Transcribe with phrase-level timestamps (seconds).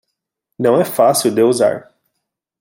[0.57, 1.93] Não é fácil de usar